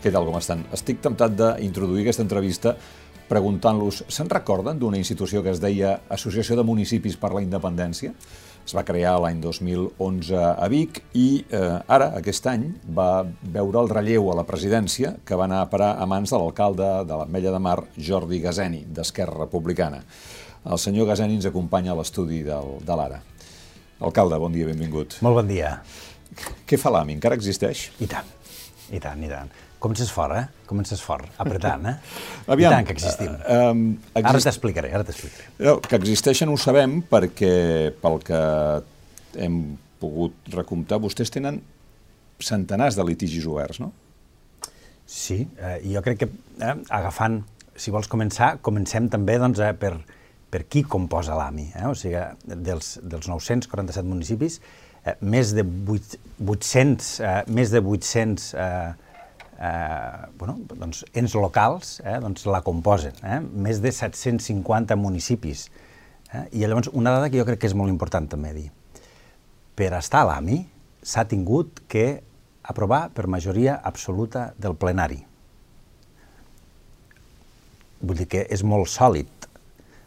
[0.00, 0.62] Què tal, com estan?
[0.72, 2.70] Estic temptat d'introduir aquesta entrevista
[3.28, 8.14] preguntant-los, se'n recorden d'una institució que es deia Associació de Municipis per la Independència?
[8.64, 12.66] Es va crear l'any 2011 a Vic i eh, ara, aquest any,
[12.96, 16.40] va veure el relleu a la presidència que va anar a parar a mans de
[16.40, 17.78] l'alcalde de l'Ametlla de Mar,
[18.08, 20.00] Jordi Gazeni, d'Esquerra Republicana.
[20.64, 22.60] El senyor Gazeni ens acompanya a l'estudi de
[22.96, 23.20] l'Ara.
[24.00, 25.20] Alcalde, bon dia, benvingut.
[25.20, 25.76] Molt bon dia.
[26.64, 27.20] Què fa l'AMI?
[27.20, 27.90] Encara existeix?
[28.00, 28.38] I tant,
[28.88, 29.58] i tant, i tant.
[29.80, 30.44] Comences fort, eh?
[30.68, 31.94] Comences fort, apretant, eh?
[32.52, 33.32] Aviam, I tant que existim.
[33.40, 34.28] Uh, um, exist...
[34.34, 35.46] Ara t'explicaré, ara t'explicaré.
[35.64, 37.54] No, que existeixen ho sabem perquè,
[38.02, 38.40] pel que
[39.40, 39.62] hem
[40.00, 41.62] pogut recomptar, vostès tenen
[42.44, 43.90] centenars de litigis oberts, no?
[45.10, 47.40] Sí, eh, jo crec que eh, agafant,
[47.74, 49.96] si vols començar, comencem també doncs, eh, per,
[50.52, 51.70] per qui composa l'AMI.
[51.72, 51.86] Eh?
[51.88, 54.60] O sigui, dels, dels 947 municipis,
[55.04, 59.09] eh, més de 8, 800, eh, més de 800 eh,
[59.60, 63.38] eh, bueno, doncs, ens locals eh, doncs la composen, eh?
[63.40, 65.68] més de 750 municipis.
[66.32, 66.46] Eh?
[66.56, 68.68] I llavors una dada que jo crec que és molt important també dir.
[69.76, 70.62] Per estar a l'AMI
[71.02, 72.22] s'ha tingut que
[72.62, 75.20] aprovar per majoria absoluta del plenari.
[78.00, 79.48] Vull dir que és molt sòlid,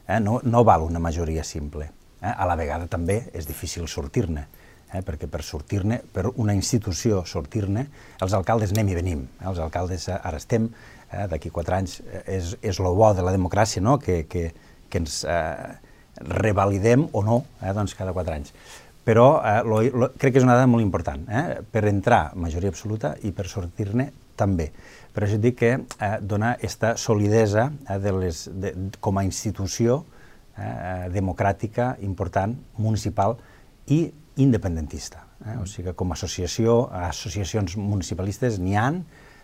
[0.08, 0.20] eh?
[0.20, 1.92] no, no val una majoria simple.
[2.22, 2.34] Eh?
[2.34, 4.48] A la vegada també és difícil sortir-ne
[4.94, 7.88] eh, perquè per sortir-ne, per una institució sortir-ne,
[8.22, 9.26] els alcaldes anem i venim.
[9.40, 10.70] Eh, els alcaldes eh, ara estem,
[11.10, 14.52] eh, d'aquí quatre anys, eh, és, és lo bo de la democràcia, no?, que, que,
[14.90, 15.74] que ens eh,
[16.22, 18.54] revalidem o no, eh, doncs cada quatre anys.
[19.04, 22.72] Però eh, lo, lo, crec que és una dada molt important, eh, per entrar majoria
[22.72, 24.72] absoluta i per sortir-ne també.
[25.14, 30.04] Per això dic que eh, dona aquesta solidesa eh, de les, de, com a institució
[30.58, 33.38] eh, democràtica important, municipal,
[33.92, 34.06] i
[34.38, 35.24] independentista.
[35.46, 35.58] Eh?
[35.62, 39.04] O sigui que com a associació, associacions municipalistes n'hi han,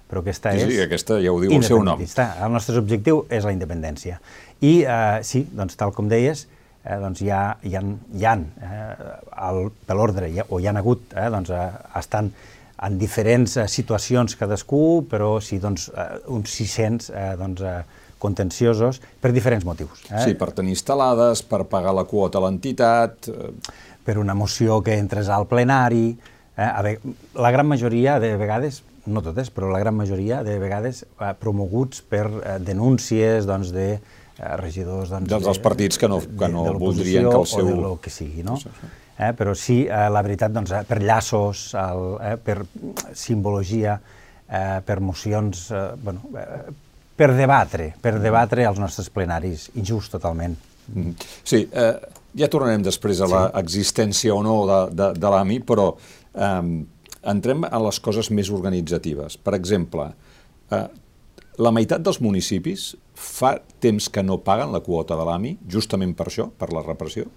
[0.09, 0.71] però aquesta sí, és...
[0.73, 2.01] Sí, aquesta ja ho diu el seu nom.
[2.01, 4.17] El nostre objectiu és la independència.
[4.65, 6.47] I eh, sí, doncs tal com deies,
[6.81, 7.83] eh, doncs hi ha, hi ha,
[8.17, 9.11] hi ha eh,
[9.49, 11.67] el, per l'ordre, o hi ha hagut, eh, doncs eh,
[12.01, 12.33] estan
[12.87, 18.97] en diferents eh, situacions cadascú, però sí, doncs, eh, uns 600 eh, doncs, eh, contenciosos
[19.21, 20.01] per diferents motius.
[20.09, 20.25] Eh?
[20.25, 23.29] Sí, per tenir instal·lades, per pagar la quota a l'entitat...
[23.29, 23.77] Eh
[24.09, 26.07] per una moció que entres al plenari.
[26.57, 26.65] Eh?
[26.65, 31.03] A veure, la gran majoria de vegades, no totes, però la gran majoria de vegades
[31.05, 34.01] eh, promoguts per eh, denúncies doncs, de eh,
[34.57, 35.13] regidors...
[35.13, 37.67] Doncs, dels de, partits que no, que no voldrien que el seu...
[37.67, 38.57] O de lo que sigui, no?
[38.57, 38.91] Sí, sí.
[39.19, 42.63] Eh, però sí, eh, la veritat, doncs, eh, per llaços, el, eh, per
[43.13, 43.99] simbologia,
[44.47, 46.63] eh, per mocions, eh, bueno, eh,
[47.19, 50.55] per debatre, per debatre als nostres plenaris, injust totalment.
[50.95, 51.19] Mm.
[51.43, 55.91] Sí, eh, ja tornarem després a l'existència o no de, de, de l'AMI, però
[56.33, 56.63] eh,
[57.33, 59.37] entrem a les coses més organitzatives.
[59.41, 60.09] Per exemple,
[60.71, 60.85] eh,
[61.59, 66.29] la meitat dels municipis fa temps que no paguen la quota de l'AMI, justament per
[66.29, 67.27] això, per la repressió?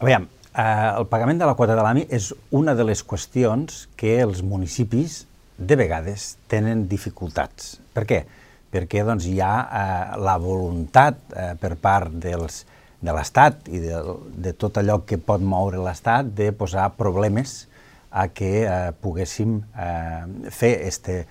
[0.00, 4.20] Aviam, eh, el pagament de la quota de l'AMI és una de les qüestions que
[4.22, 5.24] els municipis
[5.58, 7.78] de vegades tenen dificultats.
[7.92, 8.22] Per què?
[8.70, 12.62] Perquè doncs, hi ha eh, la voluntat eh, per part dels,
[13.00, 14.00] de l'Estat i de,
[14.44, 17.64] de tot allò que pot moure l'Estat de posar problemes
[18.10, 21.22] a que eh, poguéssim eh, fer este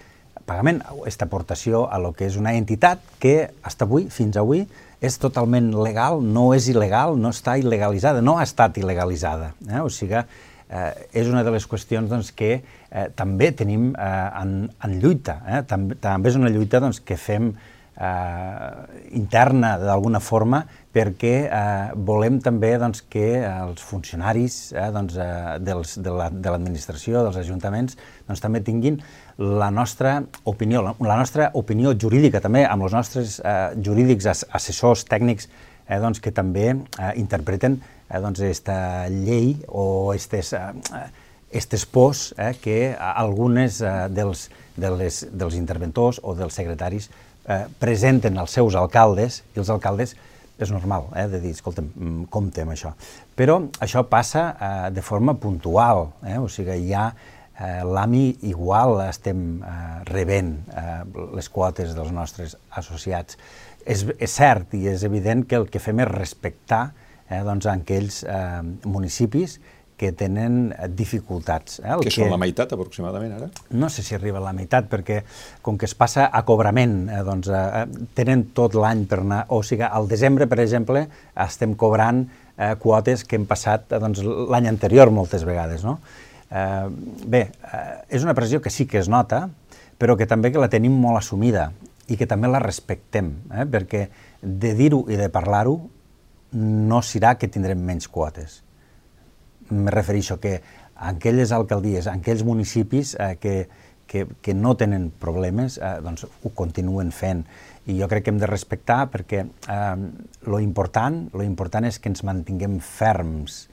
[0.50, 4.63] pagament, aquesta aportació a lo que és una entitat que fins avui, fins avui,
[5.00, 9.53] és totalment legal, no és il·legal, no està il·legalitzada, no ha estat il·legalitzada.
[9.69, 9.81] Eh?
[9.84, 10.91] O sigui, eh,
[11.22, 14.56] és una de les qüestions doncs, que eh, també tenim eh, en,
[14.86, 15.40] en lluita.
[15.47, 15.62] Eh?
[15.69, 18.69] També, també és una lluita doncs, que fem eh,
[19.22, 25.95] interna d'alguna forma perquè eh, volem també doncs, que els funcionaris eh, doncs, eh, dels,
[26.01, 26.13] de
[26.50, 28.97] l'administració, la, de dels ajuntaments, doncs, també tinguin
[29.38, 30.17] la nostra
[30.50, 36.00] opinió, la, la nostra opinió jurídica també, amb els nostres eh, jurídics assessors tècnics eh,
[36.01, 37.77] doncs, que també eh, interpreten
[38.09, 38.79] eh, doncs, esta
[39.13, 41.06] llei o estes, eh,
[41.61, 47.12] estes pors eh, que algunes eh, dels, de les, dels interventors o dels secretaris
[47.45, 50.15] eh, presenten als seus alcaldes i els alcaldes
[50.59, 52.94] és normal, eh, de dir, escolta'm, mm, compte amb això.
[53.35, 57.07] Però això passa eh, de forma puntual, eh, o sigui, hi ha
[57.59, 61.03] eh, l'AMI igual estem eh, rebent eh,
[61.35, 63.38] les quotes dels nostres associats.
[63.85, 66.89] És, és cert i és evident que el que fem és respectar
[67.29, 69.59] eh, doncs, aquells eh, municipis
[70.00, 71.81] que tenen dificultats.
[71.84, 71.90] Eh?
[71.92, 73.50] El que, que són la meitat, aproximadament, ara?
[73.75, 75.19] No sé si arriba a la meitat, perquè
[75.66, 77.84] com que es passa a cobrament, eh, doncs eh,
[78.16, 79.42] tenen tot l'any per anar...
[79.56, 81.04] O sigui, al desembre, per exemple,
[81.46, 82.24] estem cobrant
[82.56, 85.98] eh, quotes que hem passat eh, doncs, l'any anterior moltes vegades, no?
[86.50, 86.88] Eh,
[87.28, 87.44] bé,
[87.74, 87.84] eh,
[88.16, 89.48] és una pressió que sí que es nota,
[90.00, 91.69] però que també que la tenim molt assumida
[92.10, 93.68] i que també la respectem, eh?
[93.69, 94.07] perquè
[94.42, 95.75] de dir-ho i de parlar-ho
[96.56, 98.63] no serà que tindrem menys quotes.
[99.69, 100.60] Me refereixo que
[101.00, 103.56] aquelles alcaldies, aquells municipis eh, que,
[104.10, 107.45] que, que no tenen problemes, eh, doncs ho continuen fent.
[107.89, 110.07] I jo crec que hem de respectar perquè eh,
[110.50, 113.68] lo, important, lo important és que ens mantinguem ferms,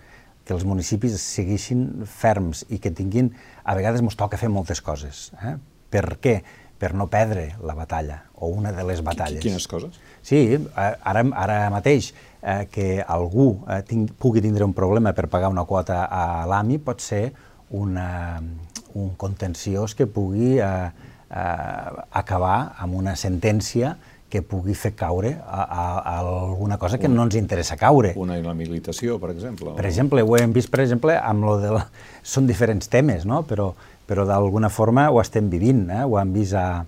[0.47, 3.33] que els municipis segueixin ferms i que tinguin,
[3.65, 5.31] a vegades ens toca fer moltes coses.
[5.43, 5.57] Eh?
[5.91, 6.39] Per què?
[6.77, 9.41] Per no perdre la batalla, o una de les batalles.
[9.41, 9.97] Quines coses?
[10.21, 10.43] Sí,
[10.77, 12.13] ara, ara mateix
[12.47, 13.83] eh, que algú eh,
[14.19, 17.33] pugui tindre un problema per pagar una quota a l'AMI pot ser
[17.75, 18.39] una,
[18.95, 20.67] un contenciós que pugui eh,
[21.31, 23.97] eh, acabar amb una sentència
[24.31, 28.13] que pugui fer caure a, a, a alguna cosa que una, no ens interessa caure.
[28.19, 29.75] Una inhabilitació, per exemple?
[29.79, 31.85] Per exemple, ho hem vist, per exemple, amb lo de la...
[32.27, 33.45] Són diferents temes, no?
[33.47, 33.71] però,
[34.07, 36.03] però d'alguna forma ho estem vivint, eh?
[36.03, 36.83] ho hem vist a,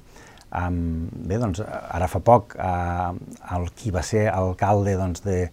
[0.50, 5.48] amb, bé, doncs, ara fa poc, eh, el qui va ser alcalde doncs, de,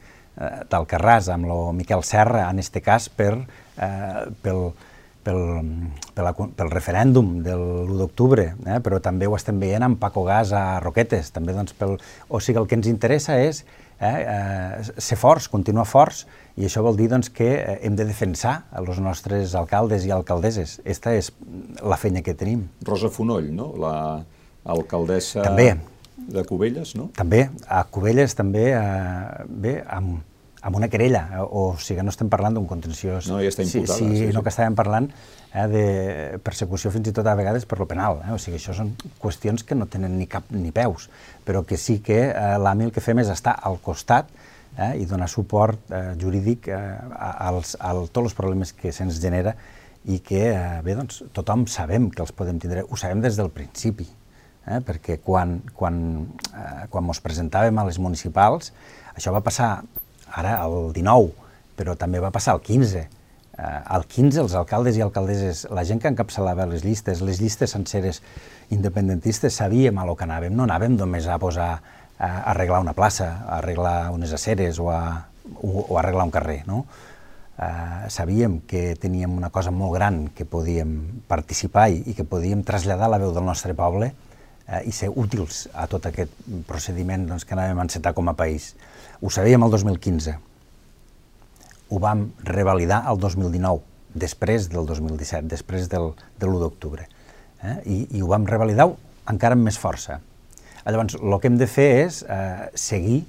[0.70, 3.34] d'Alcarràs, amb el Miquel Serra, en este cas, per,
[3.78, 4.68] eh, pel,
[5.24, 5.40] pel,
[6.16, 8.80] pel, pel referèndum de l'1 d'octubre, eh?
[8.84, 11.32] però també ho estem veient amb Paco Gas a Roquetes.
[11.36, 11.98] També, doncs, pel...
[12.30, 13.64] O sigui, el que ens interessa és
[14.00, 16.26] eh, eh, ser forts, continuar forts,
[16.56, 17.50] i això vol dir doncs, que
[17.82, 20.80] hem de defensar els nostres alcaldes i alcaldesses.
[20.84, 21.32] Esta és
[21.82, 22.68] la feina que tenim.
[22.88, 23.72] Rosa Fonoll, no?
[23.80, 23.96] la
[24.66, 25.76] alcaldessa també.
[26.18, 27.10] de Cubelles, no?
[27.16, 30.24] També, a Cubelles també, eh, bé, amb
[30.66, 33.28] amb una querella, o, o sigui, no estem parlant d'un contenciós...
[33.30, 34.00] No, ja està imputada.
[34.00, 34.34] Sí, sí, sí, sí.
[34.34, 35.84] no que estàvem parlant eh, de
[36.42, 38.24] persecució fins i tot a vegades per lo penal.
[38.26, 38.32] Eh?
[38.34, 41.06] O sigui, això són qüestions que no tenen ni cap ni peus,
[41.46, 45.06] però que sí que eh, l'AMI el que fem és estar al costat eh, i
[45.06, 46.82] donar suport eh, jurídic eh,
[47.14, 49.54] als, a tots els problemes que se'ns genera
[50.10, 53.54] i que, eh, bé, doncs, tothom sabem que els podem tindre, ho sabem des del
[53.54, 54.10] principi,
[54.68, 55.98] eh, perquè quan, quan,
[56.54, 58.74] eh, quan ens presentàvem a les municipals,
[59.16, 59.84] això va passar
[60.36, 61.32] ara el 19,
[61.78, 63.06] però també va passar el 15.
[63.56, 67.72] Eh, al 15 els alcaldes i alcaldesses, la gent que encapçalava les llistes, les llistes
[67.72, 68.22] senceres
[68.70, 71.70] independentistes, sabíem a lo que anàvem, no anàvem només a posar
[72.18, 75.28] a arreglar una plaça, a arreglar unes aceres o a,
[75.62, 76.86] o, o a arreglar un carrer, no?
[77.56, 82.66] Eh, sabíem que teníem una cosa molt gran que podíem participar i, i que podíem
[82.68, 84.12] traslladar la veu del nostre poble
[84.68, 86.34] eh, i ser útils a tot aquest
[86.68, 88.74] procediment doncs, que anàvem a encetar com a país.
[89.22, 90.38] Ho sabíem el 2015,
[91.90, 93.84] ho vam revalidar el 2019,
[94.16, 97.08] després del 2017, després del, de l'1 d'octubre.
[97.62, 97.78] Eh?
[97.86, 98.90] I, I ho vam revalidar
[99.30, 100.20] encara amb més força.
[100.86, 103.24] Llavors, el que hem de fer és eh, seguir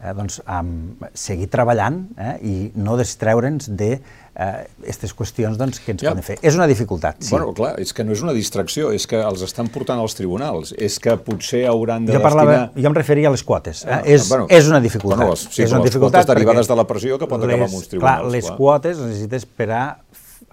[0.00, 3.92] eh, doncs, amb, seguir treballant eh, i no distreure'ns de
[4.40, 6.12] aquestes eh, qüestions doncs, que ens ja.
[6.12, 6.36] poden fer.
[6.46, 7.32] És una dificultat, sí.
[7.34, 10.72] Bueno, clar, és que no és una distracció, és que els estan portant als tribunals,
[10.78, 12.84] és que potser hauran de jo parlava, destinar...
[12.86, 13.82] Jo em referia a les quotes.
[13.84, 13.90] Eh?
[13.98, 15.24] Ah, és, bueno, és una dificultat.
[15.24, 17.68] Bueno, les, sí, és una les dificultat quotes derivades de la pressió que poden acabar
[17.68, 18.22] amb uns tribunals.
[18.22, 18.56] Clar, les clar.
[18.62, 19.84] quotes les necessites per a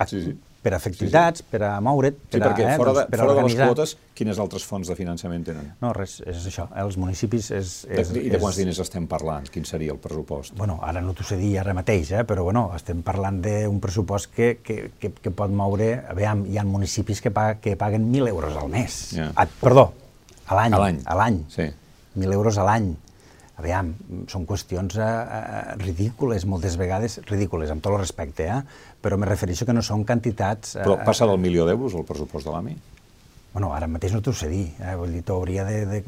[0.10, 1.52] sí, sí per a fer activitats, sí, sí.
[1.54, 3.46] per a moure't, per sí, perquè a, eh, fora, de, doncs, per fora a de
[3.46, 5.70] les quotes, quines altres fonts de finançament tenen?
[5.84, 6.68] No, res, és això.
[6.84, 7.72] Els municipis és...
[7.88, 8.62] és de, I de quants és...
[8.66, 9.48] diners estem parlant?
[9.54, 10.58] Quin seria el pressupost?
[10.60, 12.26] Bueno, ara no t'ho sé dir ara mateix, eh?
[12.28, 15.94] però bueno, estem parlant d'un pressupost que, que, que, que pot moure...
[16.12, 19.02] Aviam, hi ha municipis que, pag que paguen 1.000 euros al mes.
[19.16, 19.32] Yeah.
[19.40, 19.92] Ah, perdó,
[20.48, 20.76] a l'any.
[20.76, 21.04] A l'any.
[21.06, 21.44] A l'any.
[21.54, 21.72] Sí.
[22.18, 22.96] 1.000 euros a l'any
[23.58, 23.90] aviam,
[24.30, 28.60] són qüestions eh, eh, ridícules, moltes vegades ridícules, amb tot el respecte, eh?
[29.02, 30.76] Però me refereixo que no són quantitats...
[30.76, 32.76] Eh, però passa del milió d'euros el pressupost de l'AMI?
[33.54, 34.96] Bueno, ara mateix no t'ho sé dir, eh?
[35.00, 36.02] vull dir, t'hauria de, de,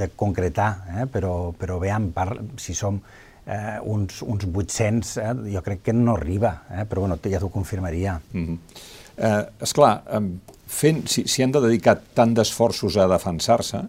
[0.00, 1.06] de concretar, eh?
[1.10, 2.98] però, però veiem, par, si som
[3.46, 5.34] eh, uns, uns 800, eh?
[5.54, 6.86] jo crec que no arriba, eh?
[6.90, 8.20] però bueno, ja t'ho confirmaria.
[8.32, 8.58] Mm -hmm.
[9.16, 10.02] eh, esclar,
[10.66, 13.84] fent, si, si han de dedicar tant d'esforços a defensar-se,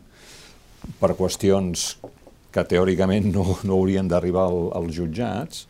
[1.00, 1.98] per qüestions
[2.52, 5.68] que teòricament no, no haurien d'arribar al, als jutjats,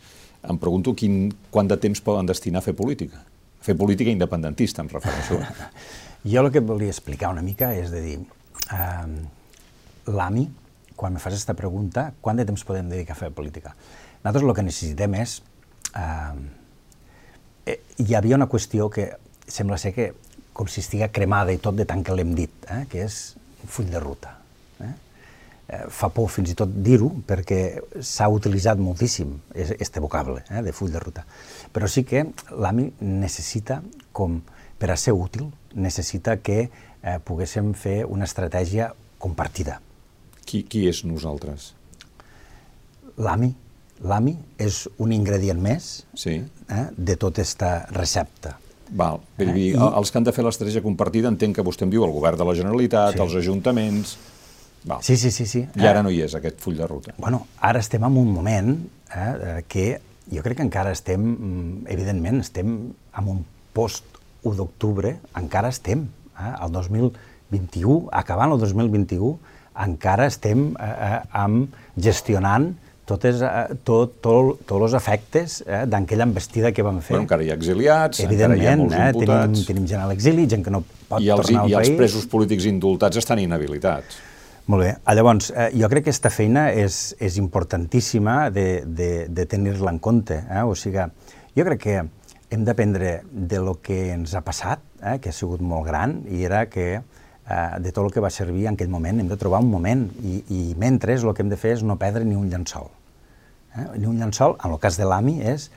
[0.49, 3.21] em pregunto quin, quant de temps poden destinar a fer política.
[3.61, 5.39] A fer política independentista, em refereixo.
[6.33, 8.17] jo el que volia explicar una mica és de dir,
[8.75, 10.49] eh, l'AMI,
[10.99, 13.73] quan me fas aquesta pregunta, quant de temps podem dedicar a fer política?
[14.23, 15.39] Nosaltres el que necessitem és...
[15.95, 16.43] Eh,
[17.71, 19.13] eh, hi havia una qüestió que
[19.47, 20.11] sembla ser que
[20.53, 23.25] com si estiga cremada i tot de tant que l'hem dit, eh, que és
[23.63, 24.42] full de ruta
[25.89, 27.59] fa por fins i tot dir-ho perquè
[28.03, 31.23] s'ha utilitzat moltíssim este vocable eh, de full de ruta.
[31.73, 34.41] Però sí que l'AMI necessita, com
[34.79, 39.79] per a ser útil, necessita que eh, poguéssim fer una estratègia compartida.
[40.43, 41.71] Qui, qui és nosaltres?
[43.17, 43.53] L'AMI.
[44.03, 46.41] L'AMI és un ingredient més sí.
[46.43, 48.57] eh, de tota aquesta recepta.
[48.93, 49.21] Val.
[49.39, 49.71] Dir, I...
[49.79, 52.45] els que han de fer l'estratègia compartida entenc que vostè en viu el govern de
[52.45, 53.23] la Generalitat, sí.
[53.23, 54.17] els ajuntaments...
[54.85, 54.99] Val.
[55.01, 55.65] Sí, sí, sí, sí.
[55.79, 57.13] I ara no hi és, aquest full de ruta.
[57.17, 58.73] Bueno, ara estem en un moment
[59.15, 59.85] eh, que
[60.31, 64.03] jo crec que encara estem, mm, evidentment, estem en un post
[64.43, 66.07] 1 d'octubre, encara estem.
[66.33, 69.37] Eh, el 2021, acabant el 2021,
[69.85, 72.73] encara estem eh, eh, amb gestionant
[73.05, 77.15] totes, eh, tot, tot, tots els efectes eh, d'aquella embestida que vam fer.
[77.15, 79.47] Bueno, encara hi ha exiliats, encara hi ha molts eh, imputats.
[79.47, 81.89] Tenim, tenim gent a l'exili, gent que no pot I els, tornar al I país.
[81.89, 84.21] els presos polítics indultats estan inhabilitats.
[84.65, 84.91] Molt bé.
[85.03, 89.91] Ah, llavors, eh, jo crec que aquesta feina és, és importantíssima de, de, de tenir-la
[89.91, 90.37] en compte.
[90.39, 90.61] Eh?
[90.63, 91.03] O sigui,
[91.57, 91.97] jo crec que
[92.53, 95.17] hem d'aprendre de lo que ens ha passat, eh?
[95.19, 97.03] que ha sigut molt gran, i era que eh,
[97.83, 99.19] de tot el que va servir en aquell moment.
[99.19, 101.99] Hem de trobar un moment i, i mentre el que hem de fer és no
[101.99, 102.87] perdre ni un llençol.
[103.75, 103.89] Eh?
[103.97, 105.67] Ni un llençol, en el cas de l'AMI, és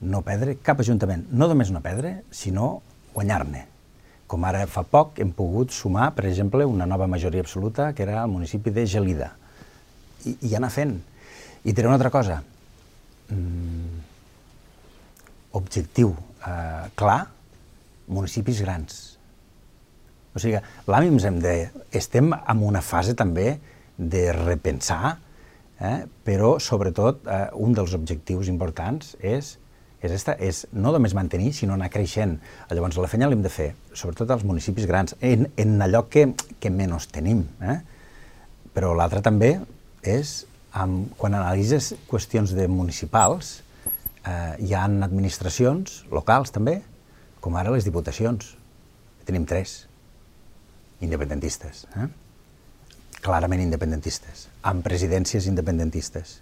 [0.00, 1.26] no perdre cap ajuntament.
[1.28, 2.78] No només no perdre, sinó
[3.12, 3.66] guanyar-ne.
[4.30, 8.22] Com ara fa poc hem pogut sumar, per exemple, una nova majoria absoluta, que era
[8.22, 9.32] el municipi de Gelida.
[10.24, 10.94] I, i anar fent.
[11.64, 12.38] I diré una altra cosa.
[13.34, 14.02] Mm,
[15.58, 16.14] objectiu
[16.46, 17.24] eh, clar,
[18.10, 19.00] municipis grans
[20.34, 21.54] o sigui, ens hem de...
[21.92, 23.58] Estem en una fase també
[23.98, 25.16] de repensar,
[25.80, 26.04] eh?
[26.24, 29.56] però sobretot eh, un dels objectius importants és
[30.00, 32.38] és, esta, és no només mantenir, sinó anar creixent.
[32.72, 36.30] Llavors, la feina l'hem de fer, sobretot als municipis grans, en, en allò que,
[36.60, 37.44] que menys tenim.
[37.60, 37.76] Eh?
[38.72, 39.58] Però l'altre també
[40.06, 40.40] és,
[40.72, 43.58] amb, quan analitzes qüestions de municipals,
[44.24, 46.80] eh, hi ha administracions locals també,
[47.44, 48.54] com ara les diputacions.
[49.28, 49.82] Tenim tres
[51.04, 52.08] independentistes, eh?
[53.20, 56.38] clarament independentistes, amb presidències independentistes.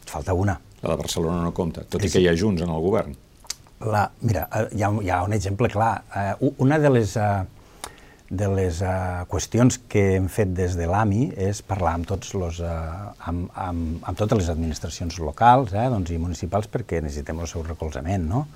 [0.00, 0.56] Ens falta una.
[0.82, 3.14] La de Barcelona no compta, tot i que hi ha Junts en el govern.
[3.86, 5.92] La, mira, eh, hi ha, hi ha un exemple clar.
[6.42, 7.42] Uh, una de les, uh,
[8.30, 12.62] de les uh, qüestions que hem fet des de l'AMI és parlar amb, tots los,
[12.64, 17.50] uh, amb, amb, amb totes les administracions locals eh, doncs, i municipals perquè necessitem el
[17.50, 18.24] seu recolzament.
[18.30, 18.46] No?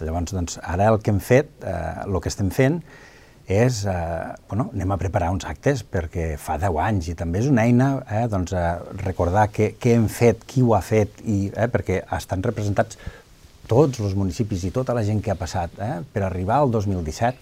[0.00, 2.80] Llavors, doncs, ara el que hem fet, eh, el que estem fent,
[3.50, 7.48] és, eh, bueno, anem a preparar uns actes perquè fa 10 anys i també és
[7.50, 11.48] una eina eh, doncs, eh, recordar què, què hem fet, qui ho ha fet, i,
[11.50, 13.00] eh, perquè estan representats
[13.66, 15.74] tots els municipis i tota la gent que ha passat.
[15.82, 17.34] Eh, per arribar al 2017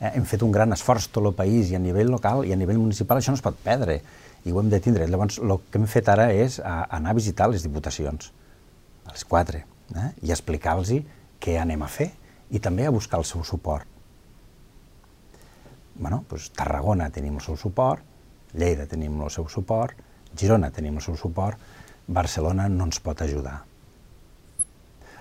[0.00, 2.58] eh, hem fet un gran esforç tot el país i a nivell local i a
[2.58, 4.00] nivell municipal això no es pot perdre
[4.42, 5.06] i ho hem de tindre.
[5.06, 8.32] Llavors, el que hem fet ara és a, a anar a visitar les diputacions,
[9.06, 9.62] a les quatre,
[9.94, 10.90] eh, i explicar-los
[11.38, 12.10] què anem a fer
[12.50, 13.91] i també a buscar el seu suport
[15.94, 18.04] bueno, doncs Tarragona tenim el seu suport,
[18.52, 19.96] Lleida tenim el seu suport,
[20.36, 21.60] Girona tenim el seu suport,
[22.06, 23.62] Barcelona no ens pot ajudar.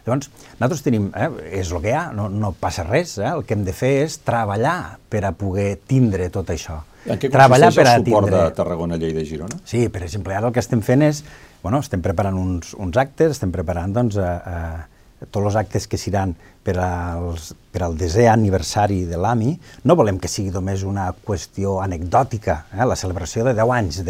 [0.05, 1.29] Llavors, nosaltres tenim, eh,
[1.61, 3.27] és el que hi ha, no, no passa res, eh?
[3.29, 6.79] el que hem de fer és treballar per a poder tindre tot això.
[7.05, 8.41] En què treballar per a el suport tindre...
[8.41, 9.59] de Tarragona, Lleida i Girona?
[9.65, 11.21] Sí, per exemple, ara el que estem fent és,
[11.61, 14.90] bueno, estem preparant uns, uns actes, estem preparant doncs, a, a,
[15.29, 19.53] tots els actes que seran per, als, per al desè aniversari de l'AMI,
[19.85, 24.01] no volem que sigui només una qüestió anecdòtica, eh, la celebració de 10 anys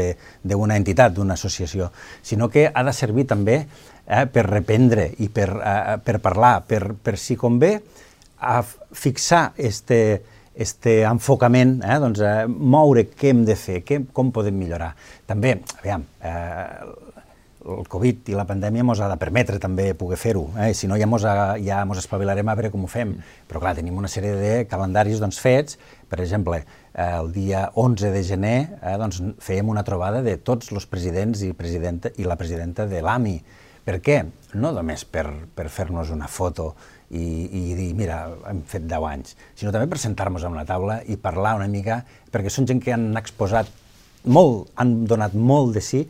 [0.44, 1.92] d'una entitat, d'una associació,
[2.24, 6.94] sinó que ha de servir també eh, per reprendre i per, eh, per parlar, per,
[6.96, 7.78] per si convé,
[8.42, 10.24] a fixar este,
[10.56, 14.92] este enfocament, eh, doncs, eh, moure què hem de fer, què, com podem millorar.
[15.30, 17.11] També, aviam, eh,
[17.62, 20.72] el Covid i la pandèmia ens ha de permetre també poder fer-ho, eh?
[20.78, 21.26] si no ja ens
[21.66, 23.14] ja mos espavilarem a veure com ho fem.
[23.48, 25.78] Però clar, tenim una sèrie de calendaris doncs, fets,
[26.10, 26.64] per exemple,
[26.94, 31.44] eh, el dia 11 de gener eh, doncs, fèiem una trobada de tots els presidents
[31.46, 33.38] i, presidenta, i la presidenta de l'AMI.
[33.86, 34.18] Per què?
[34.54, 36.74] No només per, per fer-nos una foto
[37.12, 41.02] i, i dir, mira, hem fet 10 anys, sinó també per sentar-nos a una taula
[41.10, 42.02] i parlar una mica,
[42.32, 43.70] perquè són gent que han exposat
[44.24, 46.06] molt, han donat molt de sí,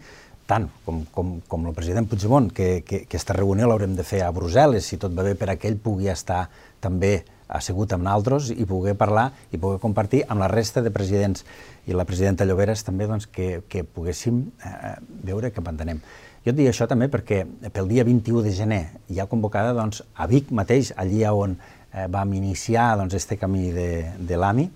[0.52, 4.26] tant com, com, com el president Puigdemont, que, que, que aquesta reunió l'haurem de fer
[4.26, 6.48] a Brussel·les, si tot va bé per a que ell pugui estar
[6.84, 11.46] també assegut amb naltros i poder parlar i poder compartir amb la resta de presidents
[11.88, 14.96] i la presidenta Lloberes també doncs, que, que poguéssim eh,
[15.28, 16.02] veure cap on anem.
[16.46, 17.44] Jo et dic això també perquè
[17.74, 18.82] pel dia 21 de gener
[19.12, 23.72] hi ha convocada doncs, a Vic mateix, allí on eh, vam iniciar doncs, este camí
[23.76, 24.70] de, de l'AMI,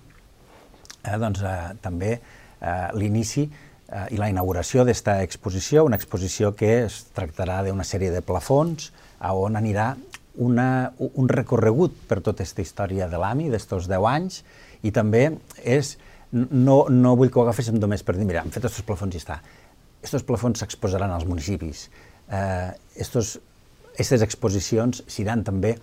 [1.04, 3.48] eh, doncs, eh, també eh, l'inici
[3.90, 8.92] eh, i la inauguració d'esta exposició, una exposició que es tractarà d'una sèrie de plafons
[9.20, 9.94] a on anirà
[10.38, 14.42] una, un recorregut per tota aquesta història de l'AMI d'estos 10 anys
[14.84, 15.30] i també
[15.64, 15.96] és,
[16.32, 19.22] no, no vull que ho agaféssim només per dir, mira, hem fet aquests plafons i
[19.22, 19.40] està.
[20.06, 21.88] Estos plafons s'exposaran als municipis.
[22.30, 25.76] Eh, aquestes exposicions seran també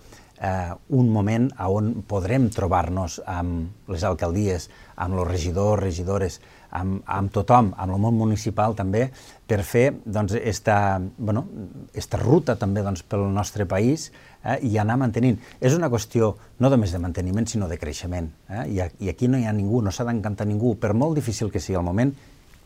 [0.43, 6.39] eh, un moment on podrem trobar-nos amb les alcaldies, amb els regidors, regidores,
[6.73, 9.05] amb, amb tothom, amb el món municipal també,
[9.47, 11.45] per fer doncs, esta, bueno,
[11.93, 14.09] esta ruta també doncs, pel nostre país
[14.41, 15.37] eh, i anar mantenint.
[15.61, 18.31] És una qüestió no només de manteniment, sinó de creixement.
[18.49, 18.65] Eh?
[18.73, 21.61] I, I aquí no hi ha ningú, no s'ha d'encantar ningú, per molt difícil que
[21.61, 22.13] sigui el moment,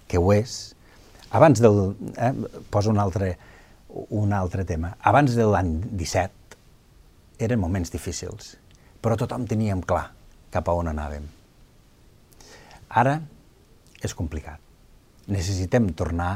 [0.07, 0.57] que ho és.
[1.35, 1.81] Abans del...
[2.15, 2.33] Eh,
[2.71, 3.35] poso un altre,
[4.15, 4.95] un altre tema.
[5.03, 8.55] Abans de l'any 17 eren moments difícils,
[9.03, 10.07] però tothom teníem clar
[10.53, 11.27] cap a on anàvem.
[12.87, 13.19] Ara
[14.03, 14.61] és complicat.
[15.27, 16.31] Necessitem tornar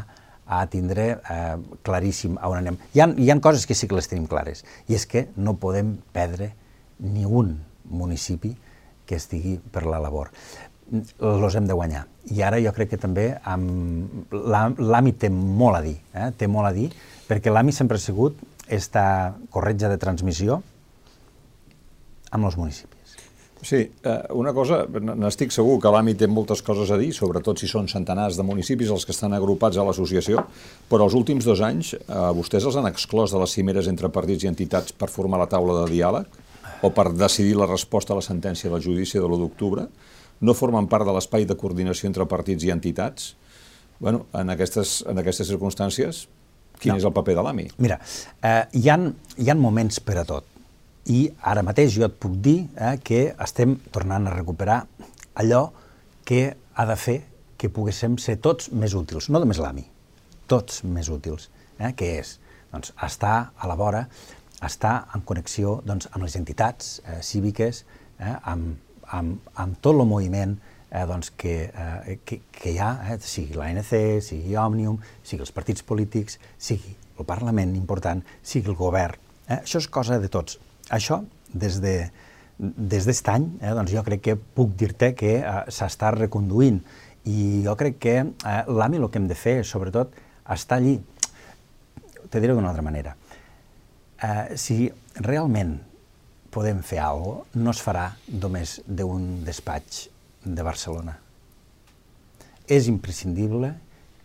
[0.52, 2.80] a tindre eh, claríssim on anem.
[2.94, 5.56] Hi ha, hi ha coses que sí que les tenim clares, i és que no
[5.62, 6.52] podem perdre
[7.00, 7.56] ni un
[7.88, 8.52] municipi
[9.08, 10.32] que estigui per la labor.
[10.92, 12.06] Els hem de guanyar.
[12.36, 16.30] I ara jo crec que també l'AMI té molt a dir, eh?
[16.38, 16.90] té molt a dir,
[17.30, 18.38] perquè l'AMI sempre ha sigut
[18.72, 19.04] esta
[19.52, 20.62] corretja de transmissió
[22.32, 23.01] amb els municipis.
[23.62, 27.68] Sí, eh, una cosa, n'estic segur que l'AMI té moltes coses a dir, sobretot si
[27.70, 30.42] són centenars de municipis els que estan agrupats a l'associació,
[30.90, 32.00] però els últims dos anys eh,
[32.38, 35.78] vostès els han exclòs de les cimeres entre partits i entitats per formar la taula
[35.84, 36.42] de diàleg
[36.82, 39.86] o per decidir la resposta a la sentència del judici de l'1 d'octubre,
[40.42, 43.36] no formen part de l'espai de coordinació entre partits i entitats.
[44.02, 46.26] bueno, en aquestes, en aquestes circumstàncies,
[46.82, 46.98] quin no.
[46.98, 47.68] és el paper de l'AMI?
[47.78, 48.00] Mira,
[48.42, 50.51] eh, hi, han, hi han moments per a tot
[51.10, 54.84] i ara mateix jo et puc dir eh, que estem tornant a recuperar
[55.42, 55.72] allò
[56.26, 56.44] que
[56.76, 57.18] ha de fer
[57.58, 59.84] que poguéssim ser tots més útils, no només l'AMI,
[60.50, 62.38] tots més útils, eh, que és
[62.72, 64.08] doncs, estar a la vora,
[64.66, 67.84] estar en connexió doncs, amb les entitats eh, cíviques,
[68.20, 68.78] eh, amb,
[69.12, 70.56] amb, amb tot el moviment
[70.90, 73.94] eh, doncs, que, eh, que, que hi ha, eh, sigui l'ANC,
[74.26, 79.18] sigui Òmnium, sigui els partits polítics, sigui el Parlament important, sigui el govern.
[79.48, 80.60] Eh, això és cosa de tots.
[80.92, 81.22] Això,
[81.54, 81.96] des de
[82.62, 86.78] des d'aquest any, eh, doncs jo crec que puc dir-te que eh, s'està reconduint
[87.26, 90.14] i jo crec que eh, l'AMI el que hem de fer, sobretot,
[90.46, 91.00] està allí.
[92.30, 93.16] Te diré d'una altra manera.
[94.22, 94.92] Eh, si
[95.26, 95.80] realment
[96.54, 100.06] podem fer alguna cosa, no es farà només d'un despatx
[100.46, 101.18] de Barcelona.
[102.70, 103.74] És imprescindible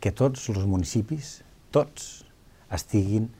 [0.01, 1.39] que tots els municipis,
[1.73, 2.27] tots,
[2.69, 3.31] estiguin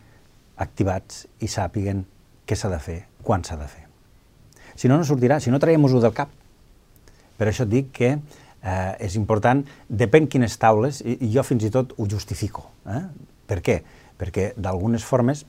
[0.63, 2.07] activats i sàpiguen
[2.47, 3.85] què s'ha de fer, quan s'ha de fer.
[4.77, 6.33] Si no, no sortirà, si no traiem-ho del cap.
[7.37, 11.67] Per això et dic que eh, és important, depèn quines taules, i, i jo fins
[11.67, 12.69] i tot ho justifico.
[12.93, 13.03] Eh?
[13.49, 13.81] Per què?
[14.21, 15.45] Perquè d'algunes formes,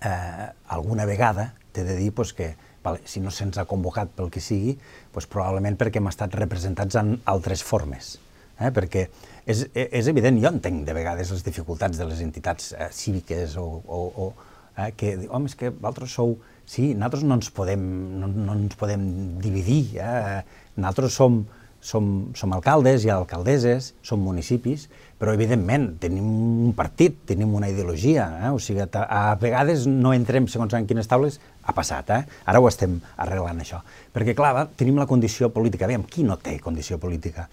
[0.00, 4.30] eh, alguna vegada t'he de dir pues, que vale, si no se'ns ha convocat pel
[4.32, 4.76] que sigui,
[5.14, 8.16] pues, probablement perquè hem estat representats en altres formes.
[8.60, 8.70] Eh?
[8.74, 9.06] Perquè
[9.46, 13.66] és, és evident, jo entenc de vegades les dificultats de les entitats eh, cíviques o,
[13.86, 14.49] o, o
[14.80, 16.38] eh, que diu, home, és que vosaltres sou...
[16.70, 17.82] Sí, nosaltres no ens podem,
[18.20, 19.02] no, no ens podem
[19.42, 20.42] dividir, eh?
[20.76, 21.40] nosaltres som,
[21.82, 24.86] som, som alcaldes i alcaldesses, som municipis,
[25.20, 26.24] però evidentment tenim
[26.68, 28.52] un partit, tenim una ideologia, eh?
[28.54, 32.22] o sigui, a, a vegades no entrem segons en quines taules, ha passat, eh?
[32.46, 33.82] ara ho estem arreglant això.
[34.14, 37.50] Perquè clar, tenim la condició política, aviam, qui no té condició política?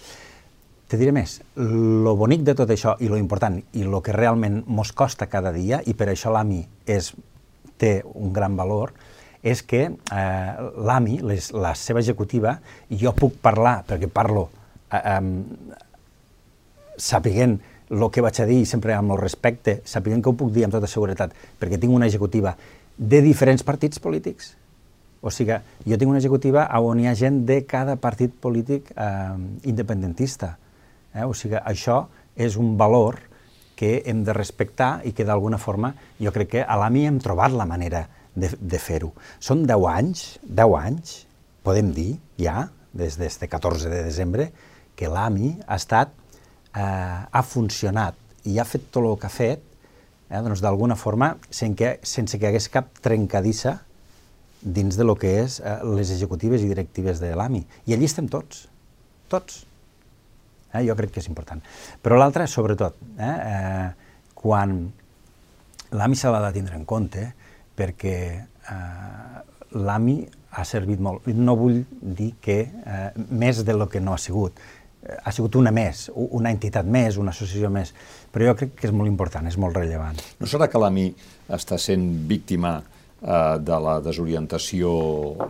[0.88, 4.62] Te diré més, lo bonic de tot això i lo important i lo que realment
[4.72, 7.10] mos costa cada dia, i per això l'AMI és,
[7.76, 8.94] té un gran valor,
[9.44, 10.54] és que eh,
[10.88, 11.18] l'AMI,
[11.60, 12.54] la seva executiva,
[12.88, 14.46] jo puc parlar, perquè parlo
[14.88, 15.76] eh, eh,
[16.96, 17.58] sapiguent
[17.92, 20.76] el que vaig a dir sempre amb el respecte, sapiguent que ho puc dir amb
[20.78, 22.54] tota seguretat, perquè tinc una executiva
[22.98, 24.54] de diferents partits polítics.
[25.20, 29.36] O sigui, jo tinc una executiva on hi ha gent de cada partit polític eh,
[29.68, 30.54] independentista
[31.14, 31.26] Eh?
[31.26, 33.22] O sigui, això és un valor
[33.78, 37.54] que hem de respectar i que d'alguna forma jo crec que a l'AMI hem trobat
[37.54, 39.12] la manera de, de fer-ho.
[39.40, 41.14] Són 10 anys, 10 anys,
[41.66, 44.50] podem dir, ja, des d'aquest 14 de desembre,
[44.98, 46.14] que l'AMI ha estat,
[46.74, 48.18] eh, ha funcionat
[48.50, 49.62] i ha fet tot el que ha fet,
[50.30, 53.78] eh, doncs d'alguna forma, sense que, sense que hagués cap trencadissa
[54.62, 57.64] dins de lo que és eh, les executives i directives de l'AMI.
[57.86, 58.66] I allí estem tots,
[59.30, 59.66] tots.
[60.74, 60.84] Eh?
[60.88, 61.62] Jo crec que és important.
[62.04, 63.34] Però l'altre, sobretot, eh?
[63.34, 64.80] Eh, quan
[65.98, 67.24] l'AMI se l'ha de tindre en compte,
[67.78, 69.46] perquè eh,
[69.78, 70.18] l'AMI
[70.58, 71.30] ha servit molt.
[71.36, 74.60] No vull dir que eh, més de lo que no ha sigut.
[75.08, 77.94] Ha sigut una més, una entitat més, una associació més,
[78.34, 80.18] però jo crec que és molt important, és molt rellevant.
[80.42, 81.06] No serà que l'AMI
[81.56, 84.92] està sent víctima eh, de la desorientació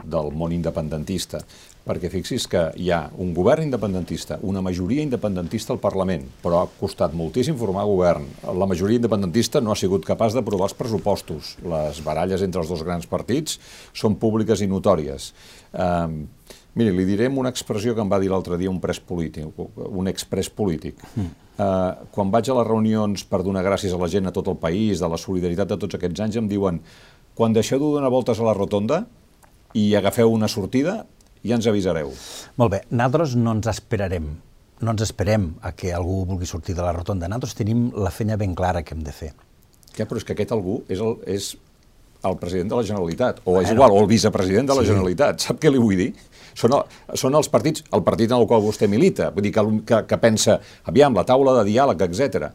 [0.06, 1.42] del món independentista
[1.88, 6.70] perquè fixis que hi ha un govern independentista, una majoria independentista al Parlament, però ha
[6.80, 8.28] costat moltíssim formar govern.
[8.44, 11.56] La majoria independentista no ha sigut capaç d'aprovar els pressupostos.
[11.64, 13.58] Les baralles entre els dos grans partits
[13.96, 15.32] són públiques i notòries.
[15.72, 16.26] Um,
[16.78, 19.50] miri, li direm una expressió que em va dir l'altre dia un pres polític,
[19.88, 21.00] un expres polític.
[21.16, 21.36] Mm.
[21.58, 24.60] Uh, quan vaig a les reunions per donar gràcies a la gent a tot el
[24.62, 26.84] país, de la solidaritat de tots aquests anys, em diuen
[27.38, 29.06] quan deixeu de donar voltes a la rotonda
[29.78, 31.04] i agafeu una sortida,
[31.44, 32.12] ja ens avisareu.
[32.58, 34.30] Molt bé, nosaltres no ens esperarem,
[34.82, 37.30] no ens esperem a que algú vulgui sortir de la rotonda.
[37.30, 39.34] Nosaltres tenim la feina ben clara que hem de fer.
[39.98, 41.52] Ja, però és que aquest algú és el, és
[42.28, 44.92] el president de la Generalitat, o és igual, o el vicepresident de la sí.
[44.92, 45.42] Generalitat.
[45.48, 46.12] Sap què li vull dir?
[46.58, 49.66] Són, el, són els partits, el partit en el qual vostè milita, vull dir que,
[49.86, 50.58] que, que pensa,
[50.90, 52.50] aviam, la taula de diàleg, etc.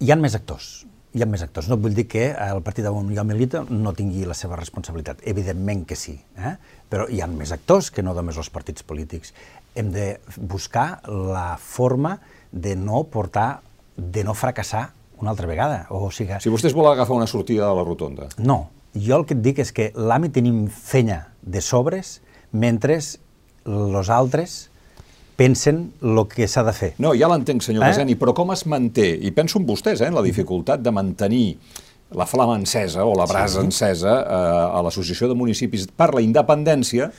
[0.00, 0.80] Hi han més actors
[1.14, 1.68] hi ha més actors.
[1.70, 5.24] No vull dir que el partit on jo milita no tingui la seva responsabilitat.
[5.26, 6.18] Evidentment que sí.
[6.38, 6.54] Eh?
[6.90, 9.32] però hi ha més actors que no només els partits polítics.
[9.78, 12.18] Hem de buscar la forma
[12.50, 13.62] de no portar,
[13.96, 15.84] de no fracassar una altra vegada.
[15.94, 18.28] O sigui, si vostès volen agafar una sortida de la rotonda.
[18.38, 18.64] No,
[18.96, 22.18] jo el que et dic és que l'AMI tenim fenya de sobres
[22.50, 24.58] mentre els altres
[25.40, 26.90] pensen el que s'ha de fer.
[27.00, 27.94] No, ja l'entenc, senyor eh?
[27.94, 31.46] Caseni, però com es manté, i penso en vostès, eh, en la dificultat de mantenir
[32.16, 33.66] la flama encesa o la brasa sí.
[33.70, 37.10] encesa eh, a l'Associació de Municipis per la independència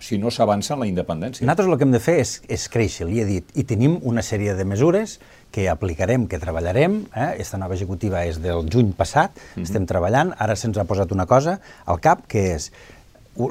[0.00, 1.44] si no s'avança en la independència.
[1.44, 4.22] Nosaltres el que hem de fer és, és créixer, li he dit, i tenim una
[4.24, 5.18] sèrie de mesures
[5.52, 7.02] que aplicarem, que treballarem.
[7.10, 7.32] Eh?
[7.42, 9.66] Esta nova executiva és del juny passat, mm -hmm.
[9.66, 12.70] estem treballant, ara se'ns ha posat una cosa al cap, que és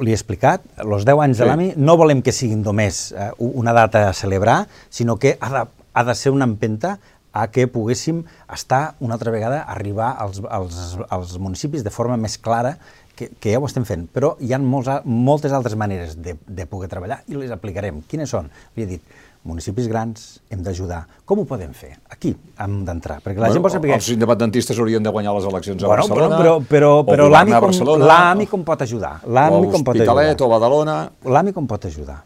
[0.01, 1.43] li he explicat, els 10 anys sí.
[1.43, 5.49] de l'AMI no volem que siguin només eh, una data a celebrar, sinó que ha
[5.53, 5.63] de,
[5.93, 6.97] ha de ser una empenta
[7.31, 12.37] a que poguéssim estar una altra vegada, arribar als, als, als municipis de forma més
[12.41, 12.77] clara,
[13.15, 16.65] que, que ja ho estem fent, però hi ha molts, moltes altres maneres de, de
[16.69, 17.99] poder treballar i les aplicarem.
[18.07, 18.47] Quines són?
[18.77, 21.03] Li he dit, municipis grans, hem d'ajudar.
[21.25, 21.93] Com ho podem fer?
[22.11, 23.93] Aquí hem d'entrar, perquè la bueno, gent pot saber...
[23.95, 27.53] Els independentistes haurien de guanyar les eleccions a bueno, Barcelona, però, però, però, però l'AMI
[27.55, 29.13] com, com pot ajudar?
[29.23, 30.35] L'AMI com pot ajudar?
[30.43, 30.97] o Badalona...
[31.23, 32.19] L'AMI com pot ajudar?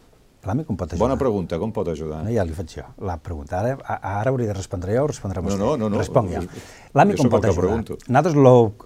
[0.44, 1.06] L'AMI com pot ajudar?
[1.06, 2.24] Bona pregunta, com pot ajudar?
[2.26, 2.88] No, ja li faig jo.
[3.08, 5.60] La pregunta, ara, ara hauria de respondre jo o respondrà vostè?
[5.62, 6.02] No, no, no.
[6.02, 6.42] Responc jo.
[6.98, 7.78] L'AMI com pot ajudar?
[8.10, 8.36] Nosaltres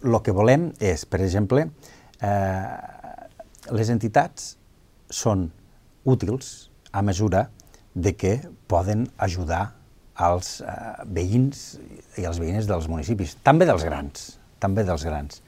[0.03, 1.65] el que volem és, per exemple,
[2.21, 2.77] eh,
[3.73, 4.51] les entitats
[5.09, 5.47] són
[6.07, 7.47] útils a mesura
[7.97, 8.37] de que
[8.69, 9.71] poden ajudar
[10.17, 10.73] als eh,
[11.13, 11.77] veïns
[12.17, 14.29] i als veïnes dels municipis, també dels grans,
[14.61, 15.41] també dels grans.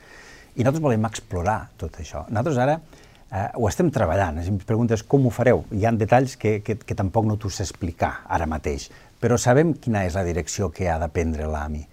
[0.56, 2.26] I nosaltres volem explorar tot això.
[2.30, 4.42] Nosaltres ara eh, ho estem treballant.
[4.44, 7.52] Si em preguntes com ho fareu, hi ha detalls que, que, que tampoc no t'ho
[7.54, 8.90] sé explicar ara mateix,
[9.22, 11.84] però sabem quina és la direcció que ha de prendre l'AMI,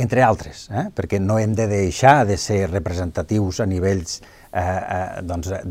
[0.00, 0.88] entre altres, eh?
[0.96, 5.62] perquè no hem de deixar de ser representatius a nivells eh, eh, doncs, eh,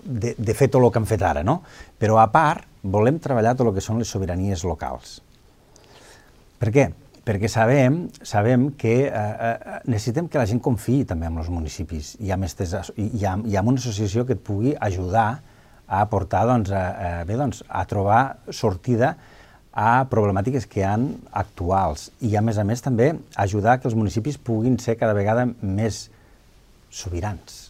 [0.00, 1.60] de, de fer tot el que han fet ara, no?
[2.00, 5.20] però a part volem treballar tot el que són les sobiranies locals.
[6.60, 6.90] Per què?
[7.30, 12.14] perquè sabem, sabem que eh, eh, necessitem que la gent confiï també en els municipis
[12.24, 15.28] i amb, estes, i, amb, i amb una associació que et pugui ajudar
[15.86, 18.22] a aportar doncs, a, a, bé, doncs, a trobar
[18.56, 19.14] sortida
[19.70, 24.38] a problemàtiques que han actuals i a més a més també ajudar que els municipis
[24.38, 26.08] puguin ser cada vegada més
[26.90, 27.68] sobirans.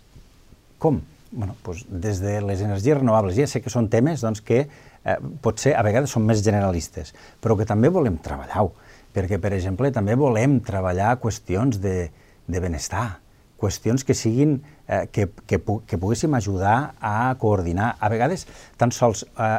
[0.81, 1.03] Com?
[1.31, 3.37] Bueno, doncs des de les energies renovables.
[3.37, 4.65] Ja sé que són temes doncs, que
[5.11, 8.73] eh, potser a vegades són més generalistes, però que també volem treballar-ho
[9.15, 12.11] perquè, per exemple, també volem treballar qüestions de,
[12.47, 13.21] de benestar,
[13.61, 17.95] qüestions que siguin, eh, que, que, que poguéssim ajudar a coordinar.
[18.01, 18.47] A vegades,
[18.81, 19.59] tan sols eh,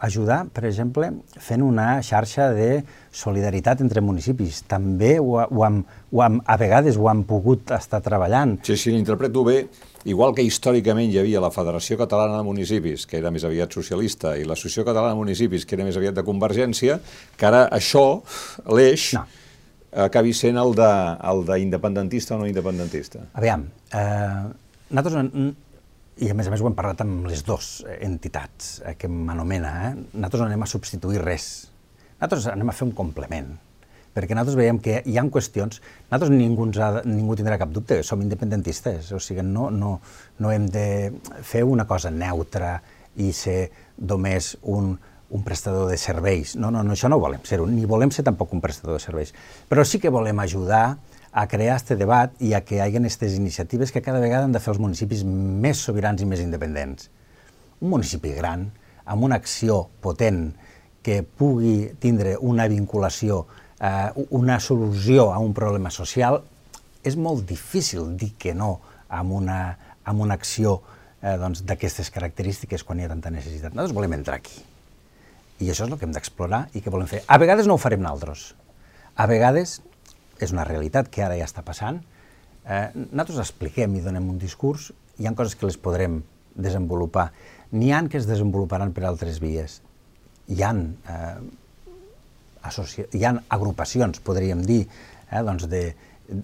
[0.00, 2.82] ajudar, per exemple, fent una xarxa de
[3.12, 4.62] solidaritat entre municipis.
[4.70, 8.56] També ho, ho, hem, ho hem, a vegades ho hem pogut estar treballant.
[8.66, 9.58] Sí, sí, l'interpreto bé,
[10.08, 14.34] igual que històricament hi havia la Federació Catalana de Municipis, que era més aviat socialista,
[14.40, 17.00] i l'Associació Catalana de Municipis, que era més aviat de Convergència,
[17.36, 18.06] que ara això,
[18.72, 19.26] l'eix, no.
[20.08, 23.26] acabi sent el d'independentista o no independentista.
[23.36, 24.46] Aviam, eh,
[24.90, 25.58] nosaltres,
[26.20, 29.72] i a més a més ho hem parlat amb les dues entitats eh, que m'anomena,
[29.88, 31.50] eh, nosaltres no anem a substituir res,
[32.18, 33.50] nosaltres anem a fer un complement
[34.14, 35.78] perquè nosaltres veiem que hi ha qüestions,
[36.10, 39.92] nosaltres ningú, ha, ningú tindrà cap dubte, som independentistes, o sigui, no, no,
[40.42, 40.86] no hem de
[41.46, 42.80] fer una cosa neutra
[43.22, 43.70] i ser
[44.10, 44.96] només un,
[45.30, 46.56] un prestador de serveis.
[46.58, 49.32] No, no, no això no volem ser, ni volem ser tampoc un prestador de serveis.
[49.70, 50.98] Però sí que volem ajudar
[51.32, 54.52] a crear aquest debat i a que hi hagi aquestes iniciatives que cada vegada han
[54.52, 57.10] de fer els municipis més sobirans i més independents.
[57.80, 58.68] Un municipi gran,
[59.04, 60.50] amb una acció potent
[61.02, 63.44] que pugui tindre una vinculació
[63.80, 66.42] eh, una solució a un problema social,
[67.02, 69.60] és molt difícil dir que no amb una,
[70.04, 70.80] amb una acció
[71.22, 73.72] eh, doncs, d'aquestes característiques quan hi ha tanta necessitat.
[73.72, 74.60] Nosaltres volem entrar aquí.
[75.60, 77.22] I això és el que hem d'explorar i que volem fer.
[77.26, 78.54] A vegades no ho farem naltros.
[79.16, 79.80] A vegades
[80.40, 82.00] és una realitat que ara ja està passant.
[82.64, 86.20] Eh, nosaltres expliquem i donem un discurs, hi ha coses que les podrem
[86.54, 87.30] desenvolupar.
[87.72, 89.80] N'hi han que es desenvoluparan per altres vies.
[90.50, 91.38] Hi han, eh,
[93.14, 94.86] hi han agrupacions, podríem dir,
[95.30, 95.94] eh, doncs de,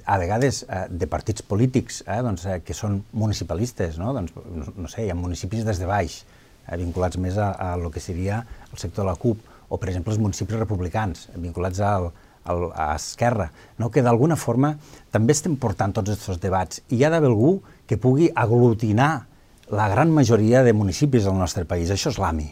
[0.05, 4.13] a vegades eh, de partits polítics eh, doncs, eh, que són municipalistes, no?
[4.17, 6.23] Doncs, no, no sé, hi ha municipis des de baix,
[6.67, 9.91] eh, vinculats més a, a lo que seria el sector de la CUP, o per
[9.91, 12.13] exemple els municipis republicans, vinculats al,
[12.47, 13.91] al, a Esquerra, no?
[13.91, 14.77] que d'alguna forma
[15.13, 19.27] també estem portant tots aquests debats i hi ha d'haver algú que pugui aglutinar
[19.71, 21.91] la gran majoria de municipis del nostre país.
[21.91, 22.47] Això és l'AMI.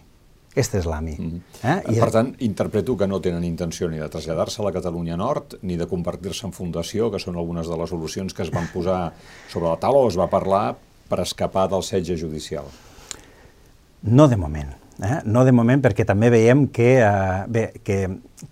[0.55, 1.17] Aquesta és l'AMI.
[1.19, 1.71] Mm -hmm.
[1.71, 1.97] eh?
[1.97, 5.59] I per tant, interpreto que no tenen intenció ni de traslladar-se a la Catalunya Nord,
[5.63, 9.13] ni de convertir-se en fundació, que són algunes de les solucions que es van posar
[9.49, 10.77] sobre la taula o es va parlar
[11.09, 12.65] per escapar del setge judicial.
[14.03, 14.84] No de moment.
[15.03, 15.17] Eh?
[15.27, 17.99] No de moment perquè també veiem que, eh, bé, que,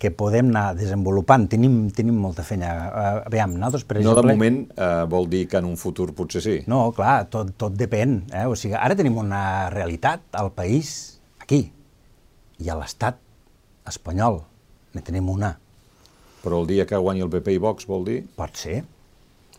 [0.03, 2.73] que podem anar desenvolupant, tenim, tenim molta feina.
[2.89, 4.17] Eh, veiem, nosaltres, per exemple...
[4.17, 6.57] No de moment eh, vol dir que en un futur potser sí.
[6.71, 8.23] No, clar, tot, tot depèn.
[8.33, 8.47] Eh?
[8.51, 9.43] O sigui, ara tenim una
[9.75, 11.65] realitat al país, aquí,
[12.59, 13.21] i a l'estat
[13.89, 14.43] espanyol,
[14.97, 15.55] ne tenim una.
[16.43, 18.19] Però el dia que guanyi el PP i Vox vol dir?
[18.35, 18.83] Pot ser,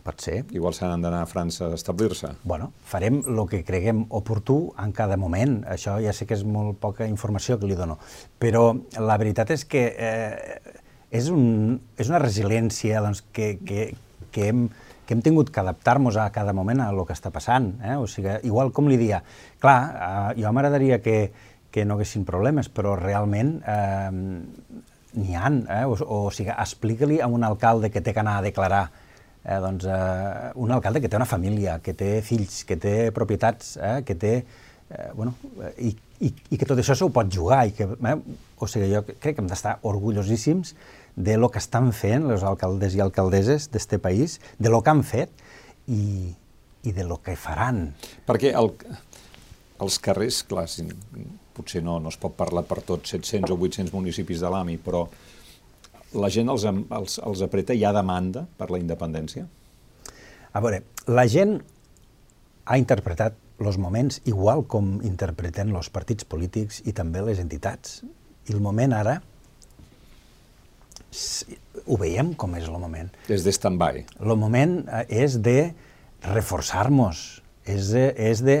[0.04, 0.42] Pot ser.
[0.52, 2.34] Igual s'han d'anar a França a establir-se.
[2.44, 5.62] Bueno, farem el que creguem oportú en cada moment.
[5.64, 7.96] Això ja sé que és molt poca informació que li dono.
[8.38, 8.66] Però
[9.00, 10.74] la veritat és que eh,
[11.08, 13.86] és, un, és una resiliència doncs, que, que,
[14.34, 14.66] que, hem,
[15.08, 17.70] que hem tingut que adaptar-nos a cada moment a el que està passant.
[17.80, 17.96] Eh?
[17.96, 19.22] O sigui, igual com li dia,
[19.62, 21.30] clar, eh, jo m'agradaria que,
[21.72, 25.62] que no haguessin problemes, però realment eh, n'hi han.
[25.64, 25.86] Eh?
[25.88, 28.84] O, o sigui, explica-li a un alcalde que té que anar a declarar
[29.44, 33.76] eh, doncs, eh, un alcalde que té una família, que té fills, que té propietats,
[33.76, 34.34] eh, que té...
[34.90, 35.32] Eh, bueno,
[35.80, 37.64] i, i, i que tot això s'ho pot jugar.
[37.68, 38.16] I que, eh,
[38.58, 40.74] o sigui, jo crec que hem d'estar orgullosíssims
[41.14, 45.04] de lo que estan fent els alcaldes i alcaldesses d'este país, de lo que han
[45.06, 45.30] fet
[45.86, 46.32] i,
[46.82, 47.86] i de lo que faran.
[48.26, 48.72] Perquè el,
[49.84, 50.66] els carrers, clar,
[51.54, 55.04] potser no, no es pot parlar per tots 700 o 800 municipis de l'AMI, però
[56.14, 59.46] la gent els, els, els apreta, hi ha demanda per la independència?
[60.54, 61.58] A veure, la gent
[62.64, 68.02] ha interpretat els moments igual com interpreten els partits polítics i també les entitats.
[68.48, 69.18] I el moment ara,
[71.86, 73.10] ho veiem com és el moment.
[73.30, 74.04] És de stand-by.
[74.20, 75.72] El moment eh, és de
[76.24, 78.56] reforçar-nos, és de, és de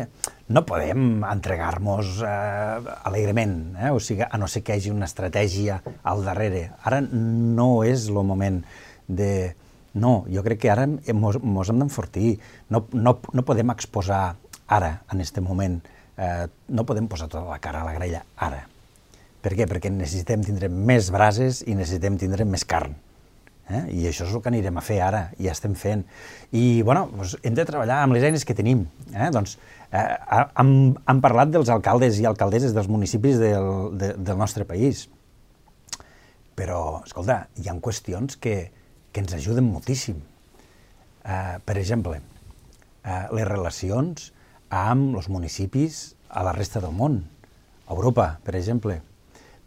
[0.48, 3.90] no podem entregar-nos eh, alegrement, eh?
[3.92, 6.70] o sigui, a no ser que hi hagi una estratègia al darrere.
[6.84, 8.62] Ara no és el moment
[9.08, 9.54] de...
[9.94, 12.34] No, jo crec que ara mos hem d'enfortir.
[12.74, 14.24] No, no, no podem exposar
[14.66, 15.78] ara, en aquest moment,
[16.18, 18.64] eh, no podem posar tota la cara a la graella ara.
[19.44, 19.68] Per què?
[19.70, 22.96] Perquè necessitem tindre més brases i necessitem tindre més carn.
[23.70, 23.82] Eh?
[23.96, 26.04] I això és el que anirem a fer ara, i ja estem fent.
[26.52, 28.84] I, bueno, doncs hem de treballar amb les eines que tenim.
[29.14, 29.30] Eh?
[29.32, 29.56] Doncs,
[29.90, 30.04] eh,
[30.60, 30.74] hem,
[31.08, 35.06] hem parlat dels alcaldes i alcaldesses dels municipis del, de, del nostre país.
[36.54, 38.56] Però, escolta, hi ha qüestions que,
[39.10, 40.20] que ens ajuden moltíssim.
[41.24, 44.30] Eh, per exemple, eh, les relacions
[44.74, 47.22] amb els municipis a la resta del món,
[47.88, 49.00] Europa, per exemple,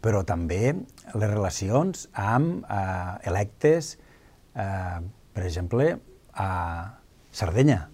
[0.04, 3.96] però també les relacions amb eh, electes,
[4.54, 4.98] eh,
[5.34, 5.96] per exemple,
[6.34, 6.50] a
[7.34, 7.88] Sardenya.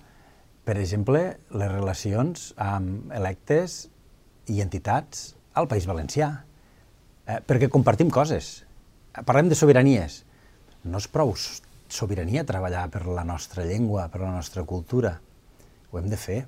[0.64, 3.85] Per exemple, les relacions amb electes
[4.49, 6.31] i entitats al País Valencià,
[7.27, 8.64] eh, perquè compartim coses.
[9.25, 10.23] Parlem de sobiranies.
[10.85, 11.33] No és prou
[11.88, 15.19] sobirania treballar per la nostra llengua, per la nostra cultura.
[15.90, 16.43] Ho hem de fer.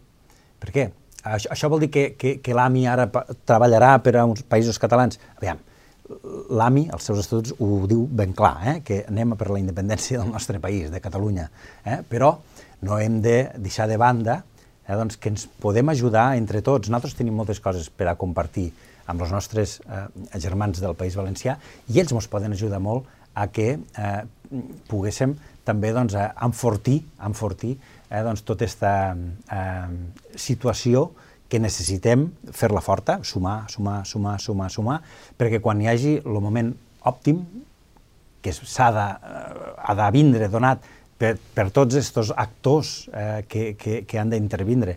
[0.60, 0.90] Per què?
[1.26, 5.18] Això, això vol dir que, que, que l'AMI ara treballarà per a uns països catalans?
[5.40, 5.58] Aviam,
[6.54, 8.76] l'AMI, els seus estatuts, ho diu ben clar, eh?
[8.86, 11.48] que anem per la independència del nostre país, de Catalunya.
[11.84, 12.02] Eh?
[12.08, 12.36] Però
[12.86, 14.42] no hem de deixar de banda
[14.86, 16.90] eh, doncs, que ens podem ajudar entre tots.
[16.90, 18.70] Nosaltres tenim moltes coses per a compartir
[19.10, 20.06] amb els nostres eh,
[20.42, 21.58] germans del País Valencià
[21.90, 24.16] i ells ens poden ajudar molt a que eh,
[24.90, 25.34] poguéssim
[25.66, 26.14] també doncs,
[26.46, 27.74] enfortir, enfortir
[28.10, 29.94] eh, doncs, tota aquesta eh,
[30.38, 31.10] situació
[31.48, 34.98] que necessitem fer-la forta, sumar, sumar, sumar, sumar, sumar,
[35.38, 36.72] perquè quan hi hagi el moment
[37.06, 37.44] òptim,
[38.42, 40.82] que s'ha de, eh, de vindre donat
[41.18, 44.96] per, per tots aquests actors eh, que, que, que han d'intervindre.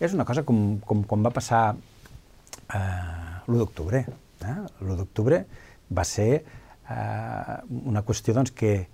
[0.00, 4.04] És una cosa com, com com va passar eh, l'1 d'octubre.
[4.40, 4.56] Eh?
[4.80, 5.42] L'1 d'octubre
[5.92, 8.86] va ser eh, una qüestió doncs, que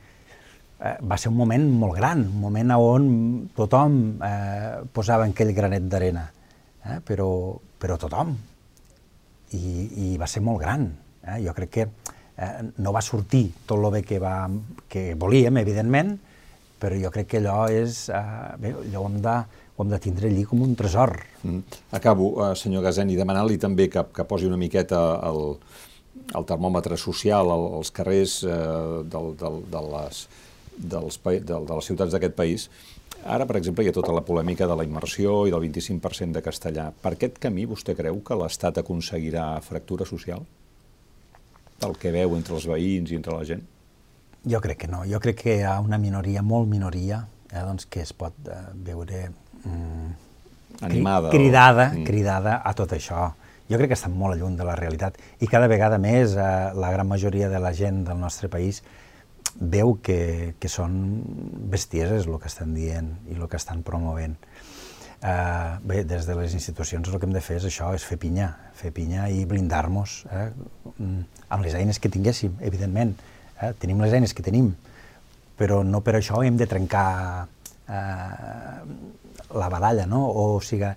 [0.81, 3.11] eh, va ser un moment molt gran, un moment on
[3.57, 6.31] tothom eh, posava aquell granet d'arena.
[6.87, 7.01] eh?
[7.05, 8.35] però, però tothom.
[9.57, 9.65] I,
[10.13, 10.89] I va ser molt gran.
[11.23, 11.41] Eh?
[11.45, 14.49] Jo crec que eh, no va sortir tot el bé que, va,
[14.89, 16.17] que volíem, evidentment,
[16.81, 18.07] però jo crec que allò és...
[18.11, 19.37] Eh, bé, allò hem, de,
[19.77, 21.17] ho hem de tindre allí com un tresor.
[21.43, 21.81] Mm.
[21.99, 25.57] Acabo, eh, senyor Gazeni, demanant-li també que, que posi una miqueta el,
[26.35, 28.59] el termòmetre social als carrers eh,
[29.07, 30.27] del, del, de, les,
[30.77, 32.69] dels, de, de les ciutats d'aquest país.
[33.27, 36.43] Ara, per exemple, hi ha tota la polèmica de la immersió i del 25% de
[36.45, 36.91] castellà.
[37.03, 40.45] Per aquest camí vostè creu que l'Estat aconseguirà fractura social?
[41.81, 43.65] Del que veu entre els veïns i entre la gent?
[44.47, 45.03] Jo crec que no.
[45.11, 48.61] Jo crec que hi ha una minoria, molt minoria, eh, doncs, que es pot eh,
[48.87, 49.25] veure
[49.65, 50.13] mm,
[50.87, 51.33] animada.
[51.35, 51.99] Cridada, o...
[51.99, 52.07] mm.
[52.07, 53.33] cridada a tot això.
[53.67, 56.47] Jo crec que estan molt lluny de la realitat i cada vegada més eh,
[56.79, 58.85] la gran majoria de la gent del nostre país
[59.61, 60.97] veu que, que són
[61.73, 64.37] bestieses el que estan dient i el que estan promovent.
[65.17, 68.19] Uh, bé, des de les institucions el que hem de fer és això, és fer
[68.21, 70.51] pinya, fer pinya i blindar-nos eh,
[70.93, 71.23] mm,
[71.57, 73.15] amb les eines que tinguéssim, evidentment,
[73.61, 73.73] Eh?
[73.81, 74.71] Tenim les eines que tenim,
[75.57, 77.47] però no per això hem de trencar
[77.89, 78.81] eh,
[79.57, 80.25] la baralla, no?
[80.29, 80.91] O, o sigui,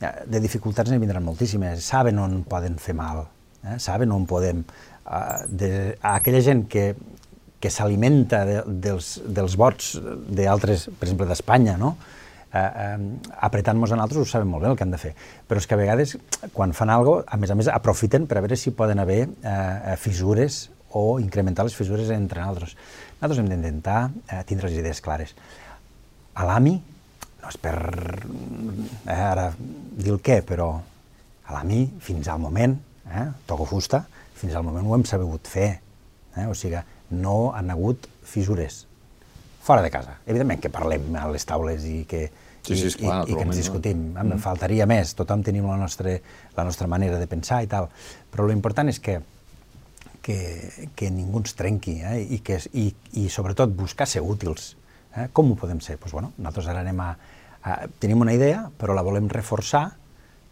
[0.00, 3.26] eh, de dificultats ne vindran moltíssimes, saben on poden fer mal,
[3.64, 3.78] eh?
[3.82, 4.64] saben on podem...
[5.04, 5.70] Eh, de,
[6.16, 6.88] aquella gent que,
[7.66, 11.96] que s'alimenta de, dels, dels vots d'altres, per exemple, d'Espanya, no?
[12.54, 15.12] eh, eh, apretant-nos a nosaltres ho saben molt bé el que han de fer.
[15.48, 16.16] Però és que a vegades,
[16.54, 19.96] quan fan cosa, a més a més, aprofiten per a veure si poden haver eh,
[20.00, 22.76] fissures o incrementar les fissures entre nosaltres.
[23.18, 24.00] Nosaltres hem d'intentar
[24.30, 25.34] eh, tindre les idees clares.
[26.36, 26.76] A l'AMI,
[27.42, 32.78] no és per eh, ara dir el què, però a l'AMI, fins al moment,
[33.10, 34.04] eh, toco fusta,
[34.36, 35.70] fins al moment ho hem sabut fer.
[36.36, 36.46] Eh?
[36.46, 38.84] O sigui, no han hagut fissures.
[39.66, 40.18] Fora de casa.
[40.26, 42.26] Evidentment que parlem a les taules i que,
[42.62, 44.12] sí, sí, clar, i, i que ens discutim.
[44.14, 44.24] No?
[44.24, 44.42] Mm.
[44.42, 46.18] Faltaria més, tothom tenim la nostra,
[46.56, 47.90] la nostra manera de pensar i tal.
[48.30, 49.20] Però l'important és que
[50.26, 52.16] que, que ningú ens trenqui eh?
[52.34, 52.88] I, que, i,
[53.22, 54.72] i sobretot buscar ser útils.
[55.14, 55.28] Eh?
[55.30, 56.00] Com ho podem ser?
[56.02, 57.12] Pues, bueno, nosaltres ara anem a,
[57.62, 57.76] a...
[58.02, 59.84] Tenim una idea, però la volem reforçar,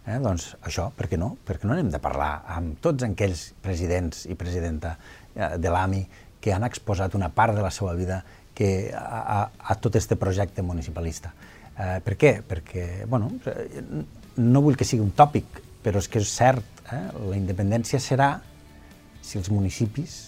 [0.06, 0.20] eh?
[0.22, 1.32] doncs això, per què no?
[1.42, 6.04] Perquè no anem de parlar amb tots aquells presidents i presidenta eh, de l'AMI
[6.44, 8.20] que han exposat una part de la seva vida
[8.54, 9.38] que, a, a,
[9.72, 11.32] a tot aquest projecte municipalista.
[11.74, 12.34] Eh, per què?
[12.44, 13.32] Perquè, bueno,
[14.36, 17.06] no vull que sigui un tòpic, però és que és cert, eh?
[17.30, 18.34] la independència serà
[19.24, 20.20] si els municipis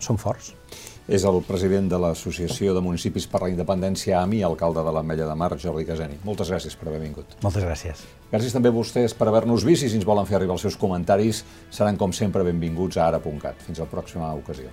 [0.00, 0.54] són forts.
[1.10, 5.36] És el president de l'Associació de Municipis per la Independència, AMI, alcalde de l'Ametlla de
[5.36, 6.20] Mar, Jordi Caseni.
[6.24, 7.34] Moltes gràcies per haver vingut.
[7.42, 8.04] Moltes gràcies.
[8.30, 10.78] Gràcies també a vostès per haver-nos vist i si ens volen fer arribar els seus
[10.80, 13.66] comentaris seran com sempre benvinguts a ara.cat.
[13.66, 14.70] Fins a la pròxima ocasió.